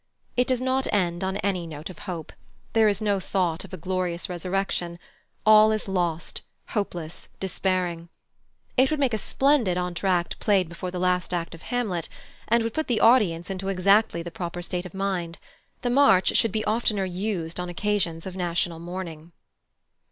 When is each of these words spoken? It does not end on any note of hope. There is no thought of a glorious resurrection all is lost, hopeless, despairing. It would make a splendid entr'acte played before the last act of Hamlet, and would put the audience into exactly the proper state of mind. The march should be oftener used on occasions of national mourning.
It 0.35 0.47
does 0.47 0.61
not 0.61 0.91
end 0.91 1.23
on 1.23 1.37
any 1.37 1.67
note 1.67 1.91
of 1.91 1.99
hope. 2.09 2.33
There 2.73 2.87
is 2.87 3.01
no 3.01 3.19
thought 3.19 3.63
of 3.63 3.71
a 3.71 3.77
glorious 3.77 4.29
resurrection 4.29 4.97
all 5.45 5.71
is 5.71 5.87
lost, 5.87 6.41
hopeless, 6.69 7.27
despairing. 7.39 8.09
It 8.77 8.89
would 8.89 8.99
make 8.99 9.13
a 9.13 9.19
splendid 9.19 9.77
entr'acte 9.77 10.39
played 10.39 10.67
before 10.69 10.89
the 10.89 10.97
last 10.97 11.35
act 11.35 11.53
of 11.53 11.61
Hamlet, 11.61 12.09
and 12.47 12.63
would 12.63 12.73
put 12.73 12.87
the 12.87 12.99
audience 12.99 13.51
into 13.51 13.67
exactly 13.69 14.23
the 14.23 14.31
proper 14.31 14.63
state 14.63 14.87
of 14.87 14.95
mind. 14.95 15.37
The 15.83 15.91
march 15.91 16.35
should 16.35 16.51
be 16.51 16.65
oftener 16.65 17.05
used 17.05 17.59
on 17.59 17.69
occasions 17.69 18.25
of 18.25 18.35
national 18.35 18.79
mourning. 18.79 19.33